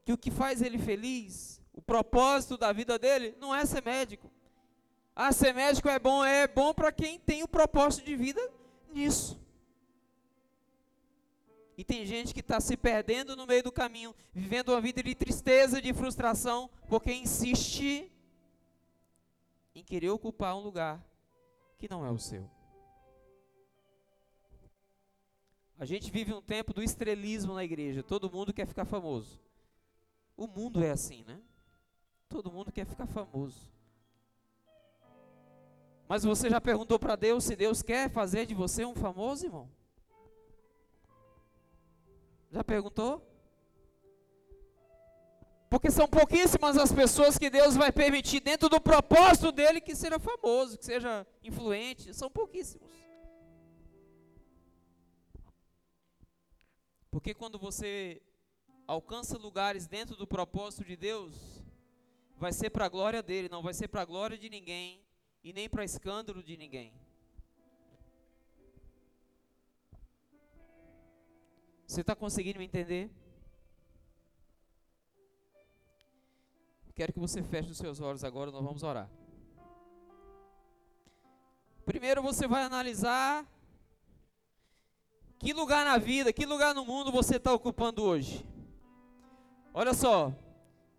que 0.04 0.12
o 0.12 0.18
que 0.18 0.32
faz 0.32 0.60
ele 0.60 0.78
feliz, 0.78 1.62
o 1.72 1.80
propósito 1.80 2.58
da 2.58 2.72
vida 2.72 2.98
dele, 2.98 3.36
não 3.38 3.54
é 3.54 3.64
ser 3.64 3.84
médico. 3.84 4.28
Ah, 5.14 5.30
ser 5.30 5.54
médico 5.54 5.88
é 5.88 6.00
bom, 6.00 6.25
é 6.25 6.48
bom 6.48 6.75
para 6.75 6.90
quem 6.90 7.20
tem 7.20 7.44
o 7.44 7.48
propósito 7.48 8.04
de 8.04 8.16
vida 8.16 8.52
nisso. 8.92 9.40
E 11.76 11.85
tem 11.85 12.06
gente 12.06 12.33
que 12.33 12.40
está 12.40 12.59
se 12.59 12.76
perdendo 12.76 13.37
no 13.37 13.47
meio 13.47 13.62
do 13.62 13.71
caminho, 13.71 14.14
vivendo 14.33 14.71
uma 14.71 14.80
vida 14.80 15.02
de 15.02 15.14
tristeza, 15.14 15.80
de 15.80 15.92
frustração, 15.92 16.71
porque 16.88 17.12
insiste 17.12 18.11
em 19.75 19.85
querer 19.85 20.09
ocupar 20.09 20.56
um 20.56 20.61
lugar 20.61 21.04
que 21.78 21.88
não 21.88 22.04
é 22.04 22.11
o 22.11 22.18
seu. 22.18 22.49
A 25.78 25.85
gente 25.85 26.11
vive 26.11 26.33
um 26.33 26.40
tempo 26.40 26.73
do 26.73 26.83
estrelismo 26.83 27.54
na 27.54 27.62
igreja. 27.62 28.02
Todo 28.02 28.30
mundo 28.30 28.54
quer 28.54 28.66
ficar 28.66 28.87
famoso. 28.87 29.38
O 30.35 30.47
mundo 30.47 30.83
é 30.83 30.90
assim, 30.90 31.23
né? 31.25 31.38
Todo 32.30 32.50
mundo 32.50 32.73
quer 32.73 32.87
ficar 32.87 33.06
famoso. 33.06 33.71
Mas 36.09 36.25
você 36.25 36.49
já 36.49 36.61
perguntou 36.61 36.99
para 36.99 37.16
Deus 37.16 37.45
se 37.45 37.54
Deus 37.54 37.83
quer 37.83 38.09
fazer 38.09 38.47
de 38.47 38.54
você 38.54 38.87
um 38.87 38.95
famoso, 38.95 39.45
irmão? 39.45 39.68
Já 42.56 42.64
perguntou? 42.64 43.22
Porque 45.68 45.90
são 45.90 46.08
pouquíssimas 46.08 46.78
as 46.78 46.90
pessoas 46.90 47.36
que 47.36 47.50
Deus 47.50 47.76
vai 47.76 47.92
permitir 47.92 48.40
dentro 48.40 48.66
do 48.70 48.80
propósito 48.80 49.52
dele 49.52 49.78
que 49.78 49.94
seja 49.94 50.18
famoso, 50.18 50.78
que 50.78 50.86
seja 50.86 51.26
influente. 51.44 52.14
São 52.14 52.30
pouquíssimos. 52.30 52.88
Porque 57.10 57.34
quando 57.34 57.58
você 57.58 58.22
alcança 58.86 59.36
lugares 59.36 59.86
dentro 59.86 60.16
do 60.16 60.26
propósito 60.26 60.82
de 60.82 60.96
Deus, 60.96 61.34
vai 62.38 62.54
ser 62.54 62.70
para 62.70 62.86
a 62.86 62.88
glória 62.88 63.22
dele, 63.22 63.50
não 63.50 63.62
vai 63.62 63.75
ser 63.75 63.88
para 63.88 64.00
a 64.00 64.06
glória 64.06 64.38
de 64.38 64.48
ninguém 64.48 65.04
e 65.44 65.52
nem 65.52 65.68
para 65.68 65.84
escândalo 65.84 66.42
de 66.42 66.56
ninguém. 66.56 66.94
Você 71.87 72.00
está 72.00 72.16
conseguindo 72.16 72.59
me 72.59 72.64
entender? 72.64 73.11
Quero 76.97 77.12
que 77.12 77.21
você 77.21 77.43
feche 77.43 77.71
os 77.71 77.76
seus 77.76 78.00
olhos 78.00 78.25
agora, 78.25 78.50
nós 78.50 78.64
vamos 78.64 78.83
orar. 78.83 79.09
Primeiro 81.85 82.23
você 82.23 82.49
vai 82.49 82.62
analisar 82.62 83.47
que 85.38 85.52
lugar 85.52 85.85
na 85.85 85.99
vida, 85.99 86.33
que 86.33 86.47
lugar 86.47 86.75
no 86.75 86.87
mundo 86.87 87.12
você 87.12 87.37
está 87.37 87.52
ocupando 87.52 88.02
hoje. 88.02 88.45
Olha 89.75 89.93
só, 89.93 90.33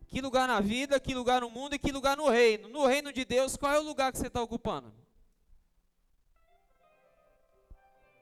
que 0.07 0.21
lugar 0.21 0.47
na 0.47 0.61
vida, 0.61 0.99
que 0.99 1.15
lugar 1.15 1.41
no 1.41 1.49
mundo 1.49 1.73
e 1.73 1.79
que 1.79 1.91
lugar 1.91 2.15
no 2.15 2.29
reino. 2.29 2.69
No 2.69 2.85
reino 2.85 3.11
de 3.11 3.25
Deus, 3.25 3.57
qual 3.57 3.73
é 3.73 3.79
o 3.79 3.83
lugar 3.83 4.11
que 4.11 4.19
você 4.19 4.27
está 4.27 4.41
ocupando? 4.41 4.93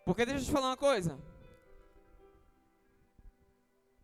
Porque 0.05 0.25
deixa 0.25 0.41
eu 0.41 0.45
te 0.45 0.51
falar 0.51 0.69
uma 0.69 0.77
coisa. 0.77 1.19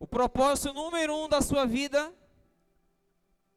O 0.02 0.06
propósito 0.08 0.74
número 0.74 1.16
um 1.16 1.28
da 1.28 1.40
sua 1.40 1.64
vida 1.64 2.12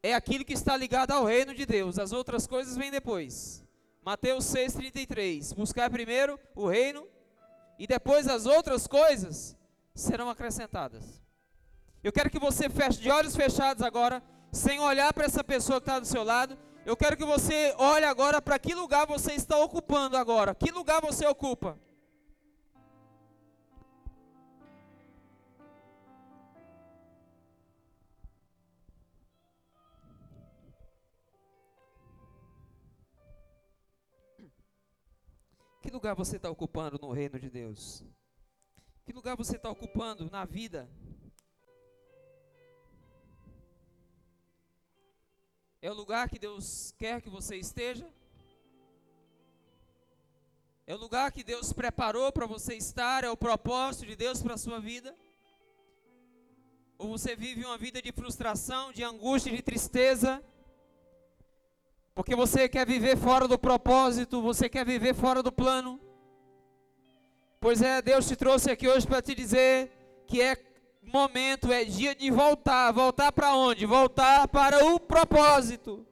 é 0.04 0.14
aquilo 0.14 0.46
que 0.46 0.54
está 0.54 0.78
ligado 0.78 1.10
ao 1.10 1.26
reino 1.26 1.56
de 1.56 1.66
Deus. 1.66 1.98
As 1.98 2.12
outras 2.12 2.46
coisas 2.46 2.78
vêm 2.78 2.92
depois. 2.92 3.66
Mateus 4.04 4.46
6,33. 4.54 5.56
Buscar 5.56 5.90
primeiro 5.90 6.40
o 6.54 6.68
reino 6.68 7.08
e 7.80 7.88
depois 7.88 8.28
as 8.28 8.46
outras 8.46 8.86
coisas 8.86 9.58
serão 9.96 10.30
acrescentadas. 10.30 11.20
Eu 12.04 12.14
quero 12.14 12.30
que 12.30 12.38
você 12.38 12.70
feche 12.70 13.02
de 13.02 13.10
olhos 13.10 13.36
fechados 13.36 13.82
agora, 13.82 14.22
sem 14.52 14.80
olhar 14.80 15.12
para 15.16 15.26
essa 15.26 15.44
pessoa 15.44 15.82
que 15.82 15.90
está 15.90 16.00
do 16.00 16.06
seu 16.06 16.24
lado. 16.24 16.56
Eu 16.86 16.96
quero 16.96 17.18
que 17.18 17.26
você 17.26 17.74
olhe 17.80 18.06
agora 18.06 18.40
para 18.40 18.60
que 18.60 18.76
lugar 18.76 19.08
você 19.08 19.34
está 19.34 19.58
ocupando 19.58 20.16
agora. 20.16 20.54
Que 20.54 20.70
lugar 20.70 21.02
você 21.02 21.26
ocupa? 21.26 21.76
Que 35.86 35.92
lugar 35.92 36.16
você 36.16 36.38
está 36.38 36.50
ocupando 36.50 36.98
no 37.00 37.12
reino 37.12 37.40
de 37.40 37.48
Deus? 37.48 38.04
Que 39.06 39.14
lugar 39.14 39.38
você 39.38 39.56
está 39.56 39.70
ocupando 39.70 40.28
na 40.32 40.44
vida? 40.44 40.90
É 45.80 45.92
o 45.92 45.94
lugar 45.94 46.28
que 46.28 46.40
Deus 46.40 46.92
quer 46.98 47.22
que 47.22 47.30
você 47.30 47.58
esteja? 47.58 48.12
É 50.88 50.96
o 50.96 50.98
lugar 50.98 51.32
que 51.32 51.44
Deus 51.44 51.72
preparou 51.72 52.32
para 52.32 52.48
você 52.48 52.74
estar? 52.74 53.24
É 53.24 53.30
o 53.30 53.38
propósito 53.38 54.08
de 54.08 54.16
Deus 54.16 54.42
para 54.42 54.56
a 54.56 54.58
sua 54.58 54.80
vida? 54.80 55.16
Ou 56.98 57.10
você 57.10 57.36
vive 57.36 57.64
uma 57.64 57.78
vida 57.78 58.02
de 58.02 58.12
frustração, 58.12 58.92
de 58.92 59.04
angústia, 59.04 59.56
de 59.56 59.62
tristeza? 59.62 60.44
Porque 62.16 62.34
você 62.34 62.70
quer 62.70 62.88
viver 62.88 63.18
fora 63.18 63.46
do 63.46 63.60
propósito, 63.60 64.42
você 64.42 64.70
quer 64.70 64.86
viver 64.86 65.14
fora 65.14 65.44
do 65.44 65.52
plano. 65.52 66.00
Pois 67.60 67.82
é, 67.82 68.02
Deus 68.02 68.26
te 68.26 68.38
trouxe 68.38 68.72
aqui 68.72 68.88
hoje 68.88 69.06
para 69.06 69.22
te 69.22 69.36
dizer 69.36 69.92
que 70.26 70.42
é 70.42 70.56
momento, 71.04 71.74
é 71.74 71.84
dia 71.84 72.16
de 72.16 72.32
voltar. 72.32 72.94
Voltar 72.94 73.34
para 73.34 73.54
onde? 73.54 73.86
Voltar 73.86 74.48
para 74.48 74.86
o 74.86 74.98
propósito. 74.98 76.08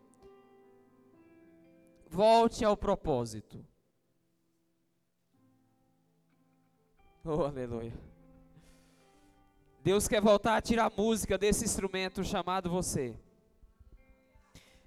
Volte 2.09 2.65
ao 2.65 2.75
propósito. 2.75 3.65
Oh, 7.23 7.43
aleluia. 7.43 7.93
Deus 9.81 10.07
quer 10.07 10.21
voltar 10.21 10.57
a 10.57 10.61
tirar 10.61 10.91
música 10.97 11.37
desse 11.37 11.63
instrumento 11.63 12.23
chamado 12.25 12.69
você. 12.69 13.15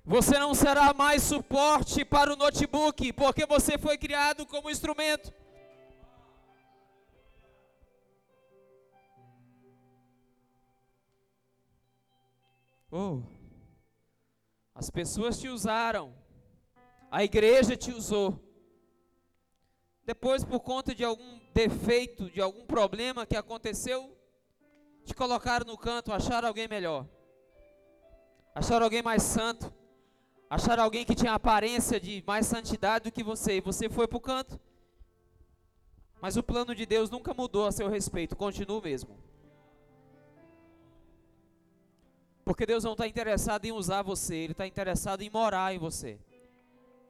Você 0.09 0.38
não 0.38 0.55
será 0.55 0.95
mais 0.95 1.25
suporte 1.25 2.05
para 2.05 2.33
o 2.33 2.37
notebook, 2.37 3.12
porque 3.14 3.45
você 3.45 3.77
foi 3.77 3.99
criado 3.99 4.47
como 4.47 4.71
instrumento. 4.71 5.35
Oh, 12.88 13.21
as 14.73 14.88
pessoas 14.90 15.40
te 15.40 15.49
usaram, 15.49 16.14
a 17.11 17.25
igreja 17.25 17.77
te 17.77 17.90
usou. 17.90 18.40
Depois, 20.05 20.45
por 20.45 20.61
conta 20.61 20.95
de 20.95 21.03
algum 21.03 21.40
defeito, 21.53 22.31
de 22.31 22.40
algum 22.40 22.64
problema 22.64 23.27
que 23.27 23.37
aconteceu, 23.37 24.16
te 25.05 25.12
colocaram 25.16 25.66
no 25.66 25.77
canto, 25.77 26.12
acharam 26.12 26.47
alguém 26.47 26.69
melhor, 26.69 27.09
acharam 28.55 28.85
alguém 28.85 29.03
mais 29.03 29.25
santo 29.25 29.75
Acharam 30.48 30.85
alguém 30.85 31.04
que 31.04 31.14
tinha 31.14 31.32
aparência 31.32 31.98
de 31.98 32.22
mais 32.26 32.46
santidade 32.46 33.04
do 33.04 33.12
que 33.12 33.24
você 33.24 33.56
e 33.56 33.61
você 33.61 33.88
foi 33.88 34.06
para 34.06 34.16
o 34.16 34.20
canto. 34.20 34.61
Mas 36.20 36.37
o 36.37 36.42
plano 36.42 36.74
de 36.74 36.87
Deus 36.87 37.11
nunca 37.11 37.35
mudou 37.35 37.66
a 37.66 37.72
seu 37.72 37.88
respeito, 37.88 38.37
continua 38.37 38.78
o 38.78 38.82
mesmo. 38.82 39.18
Porque 42.44 42.64
Deus 42.64 42.85
não 42.85 42.92
está 42.92 43.09
interessado 43.09 43.64
em 43.64 43.72
usar 43.72 44.02
você, 44.02 44.37
Ele 44.37 44.52
está 44.52 44.66
interessado 44.66 45.22
em 45.22 45.28
morar 45.28 45.74
em 45.74 45.78
você. 45.78 46.18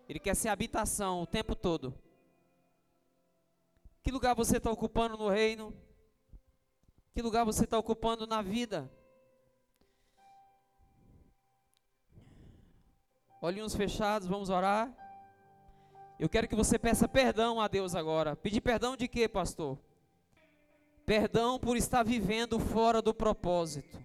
Ele 0.09 0.19
quer 0.19 0.35
ser 0.35 0.49
habitação 0.49 1.23
o 1.23 1.27
tempo 1.27 1.55
todo. 1.55 1.95
Que 4.03 4.11
lugar 4.11 4.35
você 4.35 4.57
está 4.57 4.71
ocupando 4.71 5.17
no 5.19 5.29
reino? 5.29 5.75
Que 7.13 7.21
lugar 7.21 7.45
você 7.45 7.65
está 7.65 7.79
ocupando 7.79 8.27
na 8.27 8.41
vida? 8.41 8.91
Olhinhos 13.47 13.77
fechados, 13.77 14.27
vamos 14.27 14.51
orar. 14.51 14.93
Eu 16.19 16.29
quero 16.29 16.49
que 16.49 16.57
você 16.57 16.79
peça 16.79 17.07
perdão 17.07 17.61
a 17.61 17.69
Deus 17.69 17.95
agora. 17.95 18.35
Pedir 18.35 18.61
perdão 18.61 18.97
de 18.97 19.07
quê, 19.07 19.29
pastor? 19.29 19.79
Perdão 21.05 21.59
por 21.59 21.77
estar 21.77 22.03
vivendo 22.03 22.59
fora 22.59 23.01
do 23.01 23.15
propósito. 23.15 24.05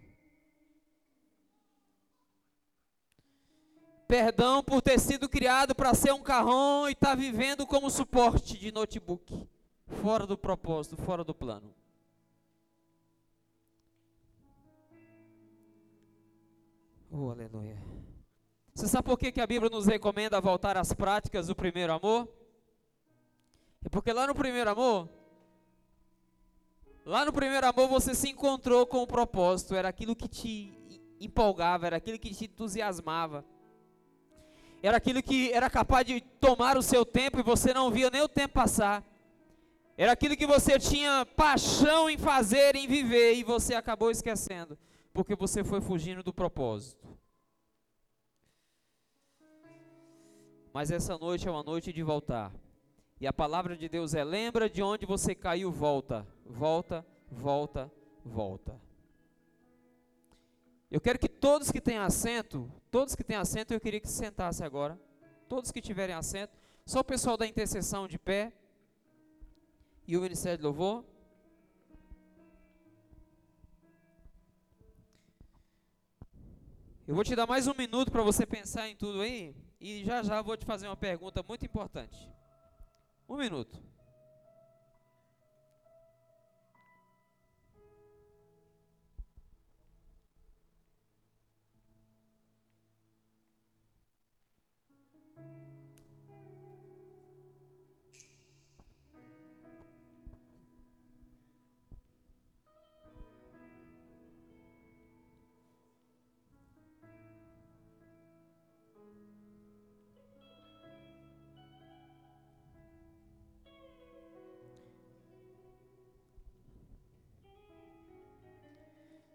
Perdão 4.08 4.62
por 4.64 4.82
ter 4.82 5.00
sido 5.00 5.28
criado 5.28 5.74
para 5.74 5.94
ser 5.96 6.14
um 6.14 6.22
carrão 6.22 6.88
e 6.88 6.92
estar 6.92 7.10
tá 7.10 7.16
vivendo 7.16 7.66
como 7.66 7.90
suporte 7.90 8.60
de 8.60 8.72
notebook. 8.72 9.50
Fora 9.88 10.28
do 10.28 10.38
propósito, 10.38 10.98
fora 10.98 11.24
do 11.24 11.34
plano. 11.34 11.74
Oh, 17.10 17.30
aleluia. 17.30 17.82
Você 18.74 18.88
sabe 18.88 19.04
por 19.04 19.18
que, 19.18 19.32
que 19.32 19.42
a 19.42 19.48
Bíblia 19.48 19.70
nos 19.70 19.86
recomenda 19.86 20.40
voltar 20.40 20.78
às 20.78 20.94
práticas 20.94 21.48
do 21.48 21.56
primeiro 21.56 21.94
amor? 21.94 22.28
É 23.84 23.90
porque 23.90 24.14
lá 24.14 24.28
no 24.28 24.36
primeiro 24.36 24.70
amor, 24.70 25.10
lá 27.06 27.26
no 27.26 27.34
primeiro 27.34 27.68
amor 27.68 27.88
você 27.88 28.16
se 28.16 28.30
encontrou 28.30 28.86
com 28.86 29.00
o 29.00 29.08
propósito, 29.08 29.76
era 29.76 29.90
aquilo 29.90 30.16
que 30.16 30.28
te 30.28 30.74
empolgava, 31.20 31.88
era 31.88 31.98
aquilo 31.98 32.18
que 32.18 32.34
te 32.34 32.46
entusiasmava. 32.46 33.44
Era 34.82 34.98
aquilo 34.98 35.22
que 35.22 35.52
era 35.52 35.70
capaz 35.70 36.06
de 36.08 36.22
tomar 36.22 36.78
o 36.78 36.82
seu 36.82 37.06
tempo 37.06 37.40
e 37.40 37.44
você 37.44 37.74
não 37.74 37.92
via 37.92 38.10
nem 38.10 38.22
o 38.22 38.30
tempo 38.30 38.54
passar. 38.54 39.06
Era 39.98 40.14
aquilo 40.14 40.36
que 40.36 40.48
você 40.48 40.80
tinha 40.80 41.26
paixão 41.36 42.10
em 42.10 42.18
fazer, 42.18 42.76
em 42.76 42.88
viver, 42.88 43.36
e 43.36 43.44
você 43.44 43.76
acabou 43.76 44.10
esquecendo, 44.10 44.78
porque 45.14 45.36
você 45.36 45.64
foi 45.64 45.82
fugindo 45.82 46.24
do 46.24 46.34
propósito. 46.34 47.11
Mas 50.74 50.90
essa 50.90 51.18
noite 51.18 51.48
é 51.48 51.52
uma 51.52 51.64
noite 51.64 51.92
de 51.92 52.02
voltar. 52.02 52.54
E 53.20 53.28
a 53.28 53.34
palavra 53.34 53.76
de 53.76 53.90
Deus 53.90 54.14
é: 54.14 54.24
lembra 54.24 54.70
de 54.70 54.82
onde 54.82 55.06
você 55.06 55.36
caiu, 55.36 55.72
volta, 55.72 56.26
volta, 56.46 57.06
volta, 57.30 57.92
volta. 58.24 58.80
Eu 60.90 61.00
quero 61.00 61.20
que 61.20 61.30
todos 61.30 61.72
que 61.72 61.82
têm 61.82 61.98
assento, 61.98 62.72
todos 62.90 63.16
que 63.16 63.24
têm 63.24 63.36
assento, 63.36 63.74
eu 63.74 63.80
queria 63.80 64.00
que 64.00 64.08
se 64.08 64.16
sentasse 64.16 64.64
agora. 64.64 65.00
Todos 65.48 65.72
que 65.72 65.82
tiverem 65.82 66.16
assento, 66.16 66.58
só 66.86 67.02
o 67.02 67.04
pessoal 67.04 67.36
da 67.36 67.46
intercessão 67.46 68.08
de 68.08 68.18
pé 68.18 68.54
e 70.08 70.18
o 70.18 70.22
Ministério 70.22 70.58
de 70.58 70.64
Louvor. 70.64 71.04
Eu 77.06 77.16
vou 77.16 77.26
te 77.26 77.36
dar 77.36 77.46
mais 77.46 77.68
um 77.68 77.74
minuto 77.74 78.10
para 78.10 78.24
você 78.24 78.46
pensar 78.46 78.88
em 78.88 78.96
tudo 78.96 79.20
aí 79.20 79.54
e 79.82 80.06
já 80.06 80.22
já 80.22 80.42
vou 80.44 80.56
te 80.56 80.66
fazer 80.66 80.88
uma 80.88 80.96
pergunta 80.96 81.44
muito 81.46 81.66
importante. 81.66 82.30
Um 83.28 83.36
minuto. 83.38 83.91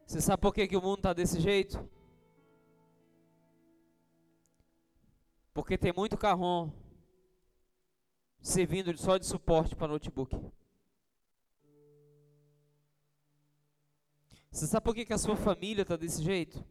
Você 0.07 0.21
sabe 0.21 0.41
por 0.41 0.55
que, 0.55 0.69
que 0.69 0.77
o 0.77 0.81
mundo 0.81 0.99
está 0.99 1.13
desse 1.13 1.41
jeito? 1.41 1.85
Porque 5.53 5.77
tem 5.77 5.93
muito 5.93 6.17
carrão 6.17 6.73
servindo 8.41 8.97
só 8.97 9.19
de 9.19 9.27
suporte 9.27 9.75
para 9.75 9.89
notebook. 9.89 10.41
Você 14.51 14.67
sabe 14.69 14.85
por 14.85 14.95
que, 14.95 15.05
que 15.05 15.13
a 15.13 15.19
sua 15.19 15.37
família 15.37 15.83
está 15.83 15.97
desse 15.97 16.23
jeito? 16.23 16.65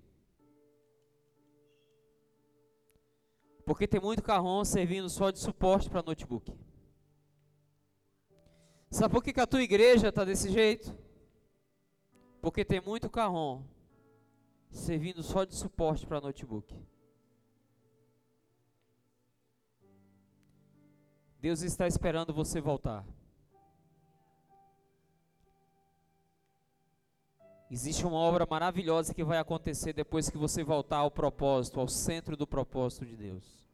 Porque 3.66 3.86
tem 3.86 4.00
muito 4.00 4.24
carrão 4.24 4.64
servindo 4.64 5.10
só 5.10 5.30
de 5.30 5.40
suporte 5.40 5.90
para 5.90 6.02
notebook. 6.02 6.54
Sabe 8.90 9.14
por 9.14 9.22
que, 9.22 9.34
que 9.34 9.42
a 9.42 9.48
tua 9.48 9.62
igreja 9.62 10.08
está 10.08 10.24
desse 10.24 10.50
jeito? 10.50 10.98
Porque 12.46 12.64
tem 12.64 12.80
muito 12.80 13.10
carrom 13.10 13.64
servindo 14.70 15.24
só 15.24 15.46
de 15.46 15.56
suporte 15.56 16.06
para 16.06 16.22
notebook. 16.22 16.76
Deus 21.40 21.64
está 21.64 21.88
esperando 21.88 22.32
você 22.32 22.62
voltar. 22.62 23.04
Existe 27.72 28.06
uma 28.06 28.18
obra 28.18 28.46
maravilhosa 28.48 29.12
que 29.12 29.24
vai 29.24 29.40
acontecer 29.40 29.94
depois 29.94 30.30
que 30.30 30.38
você 30.38 30.64
voltar 30.64 30.98
ao 30.98 31.10
propósito, 31.10 31.80
ao 31.80 31.88
centro 31.88 32.38
do 32.38 32.46
propósito 32.46 33.08
de 33.08 33.18
Deus. 33.18 33.68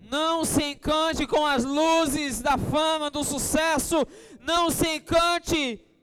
Não 0.00 0.44
se 0.44 0.72
encante 0.72 1.24
com 1.24 1.46
as 1.46 1.62
luzes 1.62 2.42
da 2.42 2.58
fama, 2.58 3.12
do 3.12 3.22
sucesso. 3.22 4.04
Não 4.40 4.72
se 4.72 4.96
encante 4.96 5.93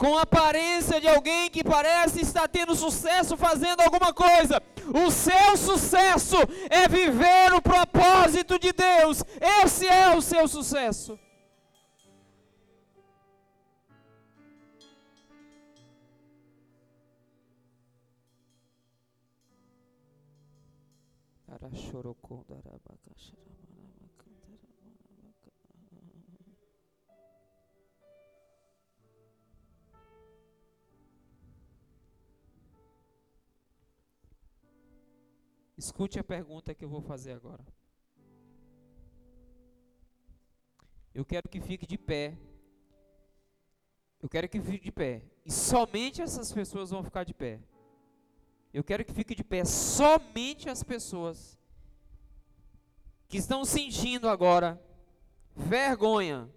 com 0.00 0.16
a 0.16 0.22
aparência 0.22 0.98
de 0.98 1.06
alguém 1.06 1.50
que 1.50 1.62
parece 1.62 2.22
estar 2.22 2.48
tendo 2.48 2.74
sucesso 2.74 3.36
fazendo 3.36 3.82
alguma 3.82 4.14
coisa. 4.14 4.62
O 5.04 5.10
seu 5.10 5.58
sucesso 5.58 6.36
é 6.70 6.88
viver 6.88 7.52
o 7.52 7.60
propósito 7.60 8.58
de 8.58 8.72
Deus. 8.72 9.22
Esse 9.62 9.86
é 9.86 10.16
o 10.16 10.22
seu 10.22 10.48
sucesso. 10.48 11.18
Escute 35.90 36.20
a 36.20 36.24
pergunta 36.24 36.72
que 36.72 36.84
eu 36.84 36.88
vou 36.88 37.02
fazer 37.02 37.32
agora. 37.32 37.66
Eu 41.12 41.24
quero 41.24 41.48
que 41.48 41.60
fique 41.60 41.84
de 41.84 41.98
pé. 41.98 42.38
Eu 44.22 44.28
quero 44.28 44.48
que 44.48 44.60
fique 44.60 44.84
de 44.84 44.92
pé. 44.92 45.24
E 45.44 45.50
somente 45.50 46.22
essas 46.22 46.52
pessoas 46.52 46.90
vão 46.90 47.02
ficar 47.02 47.24
de 47.24 47.34
pé. 47.34 47.58
Eu 48.72 48.84
quero 48.84 49.04
que 49.04 49.12
fique 49.12 49.34
de 49.34 49.42
pé 49.42 49.64
somente 49.64 50.70
as 50.70 50.84
pessoas 50.84 51.58
que 53.26 53.38
estão 53.38 53.64
sentindo 53.64 54.28
agora 54.28 54.80
vergonha, 55.56 56.48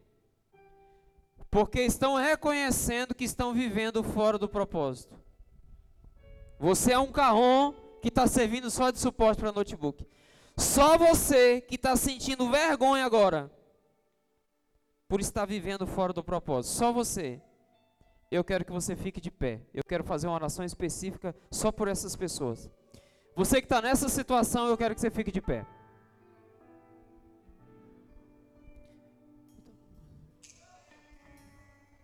porque 1.50 1.82
estão 1.82 2.18
reconhecendo 2.18 3.16
que 3.16 3.24
estão 3.24 3.52
vivendo 3.52 4.04
fora 4.04 4.38
do 4.38 4.48
propósito. 4.48 5.20
Você 6.60 6.92
é 6.92 7.00
um 7.00 7.12
carrom 7.12 7.83
que 8.04 8.10
está 8.10 8.28
servindo 8.28 8.70
só 8.70 8.92
de 8.92 9.00
suporte 9.00 9.40
para 9.40 9.54
notebook. 9.54 10.06
Só 10.58 10.98
você 10.98 11.62
que 11.62 11.76
está 11.76 11.96
sentindo 11.96 12.52
vergonha 12.52 13.06
agora 13.06 13.50
por 15.08 15.22
estar 15.22 15.46
vivendo 15.46 15.88
fora 15.88 16.12
do 16.12 16.22
propósito. 16.22 16.74
Só 16.74 16.92
você. 16.92 17.42
Eu 18.30 18.44
quero 18.44 18.66
que 18.66 18.74
você 18.74 18.94
fique 18.94 19.22
de 19.22 19.32
pé. 19.32 19.62
Eu 19.74 19.86
quero 19.88 20.04
fazer 20.04 20.28
uma 20.28 20.36
oração 20.36 20.66
específica 20.66 21.34
só 21.50 21.72
por 21.72 21.88
essas 21.88 22.14
pessoas. 22.14 22.70
Você 23.38 23.62
que 23.62 23.66
está 23.68 23.82
nessa 23.82 24.10
situação, 24.10 24.68
eu 24.68 24.78
quero 24.78 24.94
que 24.94 25.00
você 25.00 25.10
fique 25.10 25.32
de 25.32 25.42
pé. 25.42 25.66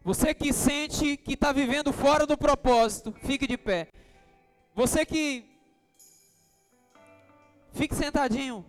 Você 0.01 0.33
que 0.33 0.53
sente 0.53 1.17
que 1.17 1.33
está 1.33 1.51
vivendo 1.51 1.91
fora 1.91 2.25
do 2.25 2.37
propósito, 2.37 3.11
fique 3.11 3.45
de 3.45 3.57
pé. 3.57 3.89
Você 4.73 5.05
que 5.05 5.58
Fique 7.73 7.95
sentadinho. 7.95 8.65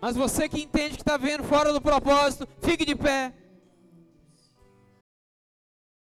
Mas 0.00 0.16
você 0.16 0.48
que 0.48 0.60
entende 0.60 0.96
que 0.96 1.02
está 1.02 1.16
vendo 1.16 1.44
fora 1.44 1.72
do 1.72 1.80
propósito, 1.80 2.48
fique 2.60 2.84
de 2.84 2.96
pé. 2.96 3.32